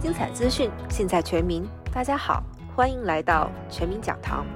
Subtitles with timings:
[0.00, 1.68] 精彩资讯，尽在全民。
[1.92, 2.40] 大家好，
[2.76, 4.46] 欢迎来到全民讲堂。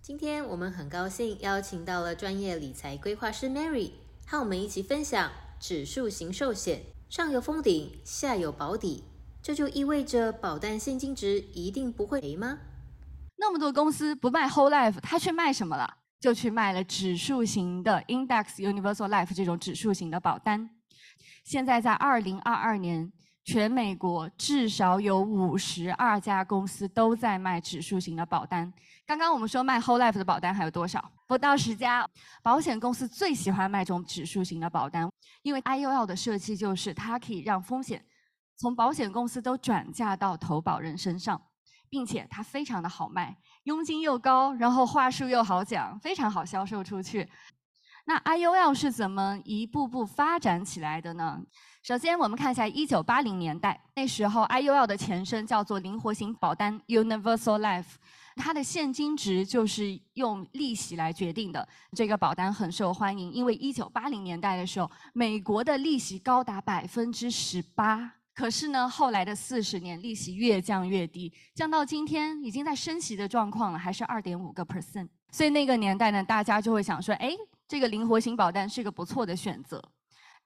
[0.00, 3.90] 今天我们很高兴邀请到了专业理财规划师 Mary，
[4.24, 5.28] 和我们一起分享
[5.58, 9.02] 指数型寿险，上有封顶，下有保底，
[9.42, 12.58] 这就意味着保单现金值一定不会赔吗？
[13.34, 15.96] 那么多公司不卖 Whole Life，他去卖什么了？
[16.20, 20.70] 就去卖了指数型的 Index Universal Life 这种指数型的保单。
[21.44, 23.12] 现在在二零二二年，
[23.44, 28.72] 全美国至少有五十二家公司都在卖指数型的保单。
[29.06, 31.12] 刚刚我们说卖 Whole Life 的保单还有多少？
[31.26, 32.06] 不到十家。
[32.42, 35.10] 保险公司最喜欢卖这种指数型的保单，
[35.42, 38.04] 因为 IUL 的设计就是它可以让风险
[38.56, 41.40] 从保险公司都转嫁到投保人身上，
[41.88, 47.28] 并且它非常的好卖，佣金又高，然后话术又好讲，非常好销售出去。
[48.08, 51.38] 那 IUL 是怎么一步步发展起来的呢？
[51.82, 57.96] 首先，我们看一下1980年代，那时候 IUL 的前身叫做灵活型保单 Universal Life，
[58.36, 61.68] 它的现金值就是用利息来决定的。
[61.92, 68.14] 这个保单很受欢迎，因为1980年代的时候，美国的利息高达百分之十八。
[68.34, 75.10] 可是呢，后来的四十年，利息越降越低，降到今天已经在升息的状况了，还是二点五个 percent。
[75.30, 77.36] 所以那个年代呢，大家就会想说，哎。
[77.68, 79.92] 这个灵活性保单是一个不错的选择，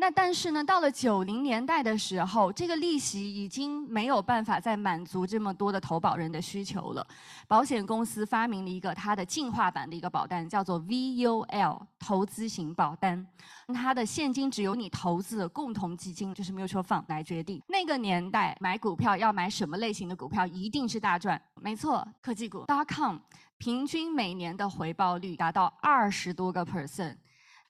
[0.00, 7.06] 那但是呢，到了九零年代的时候，这个利息已经没有办法再满足这么多的投保人的需求了。
[7.46, 13.26] 保险公司发明了一个它的进化版的一个保单，叫做 VUL 投资型保单，
[13.74, 17.62] 它的现金只有你投资的共同基金，就是 mutual fund 来决定。
[17.68, 21.38] 那个年代买股票要买什么类型的股票，一定是大赚。
[21.56, 22.64] 没错，科技股。
[22.64, 23.18] dot com。
[23.58, 27.16] 平均每年的回报率达到二十多个 percent，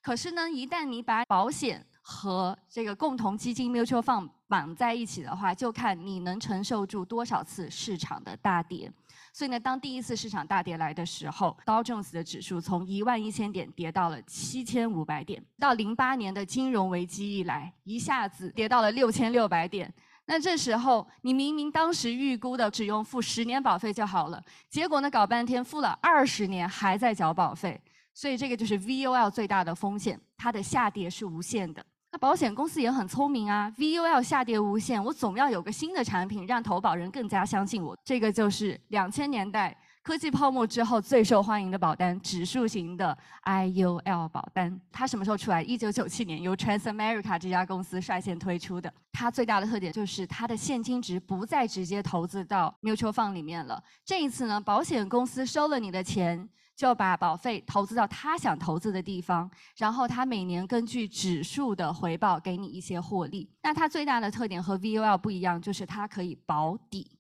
[0.01, 8.91] 可是呢，一旦你把保险和这个共同基金 mutual fund 绑在一起的话，就看你能承受住多少次市场的大跌。
[9.33, 15.41] 所以呢，当第一次市场大跌来的时候，道琼斯的指数从一万一千点跌到了七千五百点。
[15.59, 19.93] 到零八年的金融危机一来，一下子跌到了六千六百点。
[20.25, 27.81] 那这时候，你明明当时预估的只用付十年保费就好了，结果呢搞半天付了二十年还在缴保费，
[28.13, 31.85] 所以这个就是 VOL 最大的风险，它的下跌是无限的。
[32.13, 37.97] 那保险公司也很聪明啊，VUL 下跌无限，我总要有个新的产品让投保人更加相信我。
[38.05, 39.77] 这个就是两千年代。
[40.03, 45.63] 科技泡沫之后最受欢迎的保单，指数型的 IUL 保单，它什么时候出来？
[45.63, 48.93] 一九九七年，由 Transamerica 这家公司率先推出的。
[49.13, 53.81] 它最大的特点就是它的现金值不再直接投资到 mutual fund 里面了。
[54.03, 56.49] 这一次呢，保险公司收了你的钱，
[56.81, 63.47] 就把保费投资到他想投资的地方，然后他每年根据指数的回报给你一些获利。
[63.63, 67.19] 那它最大的特点和 VOL 不一样，就是它可以保底。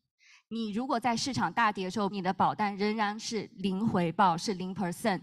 [0.49, 5.21] 你如果在市场大跌的时候，你的保单仍然是零回报，是零 percent，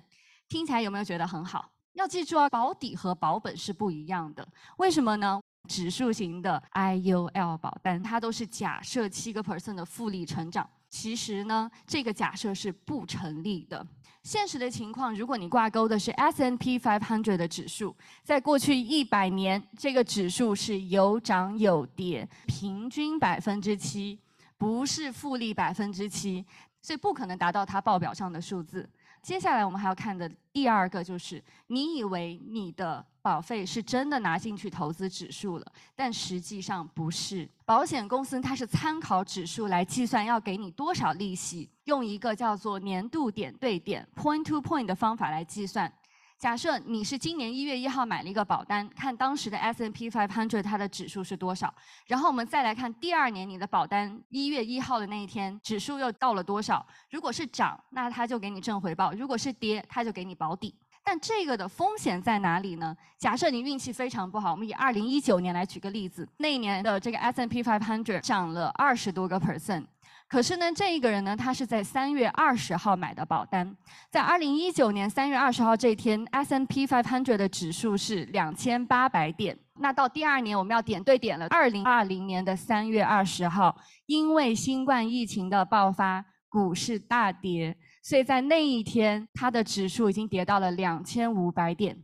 [0.47, 1.71] 听起来有没有觉得很好？
[1.93, 4.47] 要记住啊，保底和保本是不一样的。
[4.77, 5.41] 为什么呢？
[5.67, 10.69] 指数型的 IUL 保单，它都是假设七个 percent 的复利成长。
[10.91, 13.85] 其实呢，这个假设是不成立的。
[14.27, 17.95] 现实的情况，如果你挂钩的是 S n P 500的指数，
[18.25, 24.19] 在过去一百年，这个指数是有涨有跌，平均百分之七。
[24.57, 26.43] 不是复利百分之七，
[26.87, 28.89] 所以不可能达到它报表上的数字。
[29.21, 35.65] 接下来我们还要看的第二个就是，你以为你的保费是真的拿进去投资指数了，
[35.97, 37.45] 但实际上不是。
[37.65, 45.91] 保险公司它是参考指数来计算要给你多少利息，用一个叫做年度点对点 （point to point） 的方法来计算。
[46.37, 51.73] 假设你是今年一月一号买了一个保单，看当时的 S N P 500它的指数是多少，
[52.05, 56.85] 然后我们再来看第二年你的保单一月一号的那一天指数又到了多少。
[57.09, 60.75] 如果是涨，那它就给你正回报；如果是跌，它就给你保底。
[61.03, 62.95] 但这个的风险在哪里呢？
[63.17, 69.85] 假设你运气非常不好，我们以二零一九年来举个例子，那一年的这个 S N P 500涨了二十多个 percent。
[70.29, 73.75] 可是呢，这一个人呢，他是在三月二十号买的保单，
[74.12, 79.57] 在二零一九年三月二十号这一天，S N P 500的指数是两千八百点。
[79.79, 81.47] 那到第二年，我们要点对点了。
[81.50, 91.97] 二零二零年的三月二十号，因为新冠疫情的爆发，股市大跌，所以在那一天，它的指数已经跌到了两千五百点。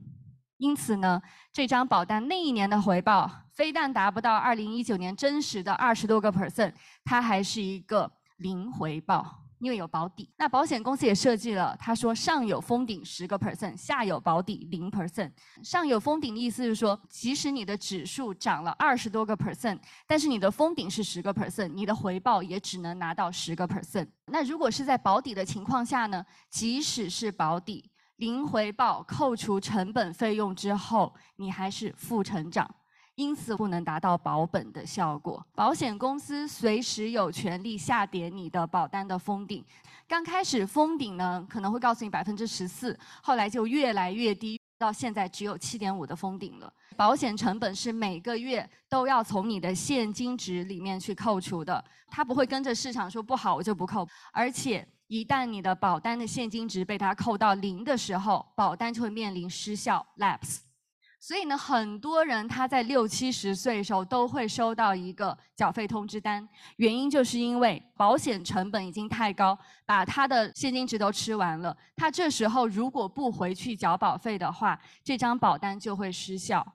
[0.63, 1.21] 因此呢，
[1.51, 6.71] 这张保单那一年的回报非但达不到二零一九年真实的二十多个 percent，
[7.03, 9.41] 它还是一个零回报。
[9.59, 10.29] 因为有保底。
[10.37, 15.31] 那保险公司也设计了，他说上有封顶十个 percent，下有保底零 percent。
[15.63, 24.07] 上有封顶的意思是说，即使你的指数涨了二十多个 percent，但是你的封顶是十个 percent，你的回报也只能拿到十个 percent。
[24.25, 26.25] 那如果是在保底的情况下呢？
[26.49, 32.69] 即使是保底零回报，扣除成本费用之后，你还是负成长。
[33.15, 35.45] 因此不能达到保本的效果。
[35.53, 39.63] 保险公司随时有权利下跌你的保单的封顶。
[40.07, 46.73] 刚开始封顶呢，可能会告诉你百分之十四，后来就越来越低，到现在只有七点五的封顶了。
[46.97, 54.07] 保险成本是每个月都要从你的现金值里面去扣除的，它不会跟着市场说不好我就不扣。
[54.31, 60.61] 而且一旦你的保单的现金值被它扣到零的时候，保单就会面临失效 lapse。
[61.19, 69.55] 所以呢，很多人他在六七十岁的时候都会收到一个缴费通知单，原因就是因为保险成本已经太高，
[69.85, 71.77] 把他的现金值都吃完了。
[71.95, 76.65] 他这时候如果不回去缴保费的话，这张保单就会失效。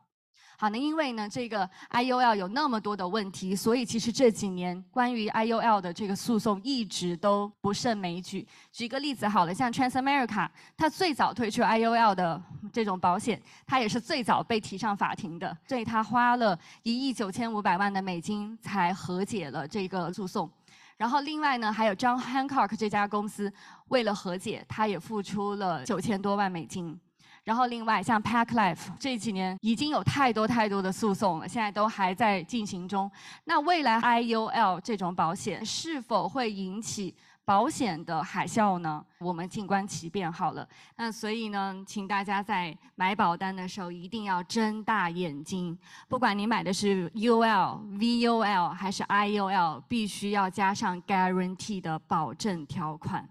[0.61, 8.45] 好，那因为呢，这个 IUL 有那么多的问题，所以其实这几年关于 IUL 的这个诉讼一直都不胜枚举。
[8.73, 20.51] 举个例子好了，像 Transamerica，它最早推出 IUL 的这种保险，它也是最早被提上法庭的，所以它花了一亿九千五百万的美金才和解了这个诉讼。
[20.97, 23.53] 然后另外呢，还有 John Hancock 这家公司，
[23.87, 26.99] 为了和解，他也付出了九千多万美金。
[27.49, 33.11] 然后另外像 Pack Life 这几年已经有太多太多的诉讼了，现在都还在进行中。
[33.45, 37.15] 那未来 IUL 这种保险是否会引起
[37.47, 39.03] 保险的海啸呢？
[39.21, 40.69] 我们静观其变好了。
[40.97, 53.27] 那所以呢，请大家在买保单的时候一定要睁大眼睛，不管你买的是 UL、VUL 还是 IUL，必须要加上 Guarantee 的保证条款，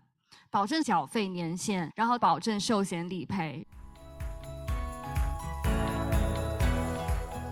[0.50, 3.67] 保证缴费年限，然后保证寿险理赔。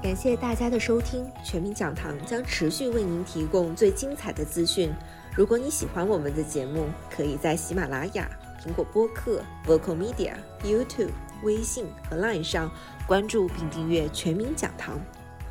[0.05, 4.93] 感谢大家的收听，全民讲堂将持续为您提供最精彩的资讯。
[5.35, 8.29] 如果你喜欢我们的节目，可以在喜马拉雅、
[8.63, 11.09] 苹果播客、Vocal Media、YouTube、
[11.41, 12.69] 微信和 Line 上
[13.07, 15.01] 关注并订阅全民讲堂。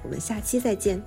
[0.05, 1.03] 我们下期再见。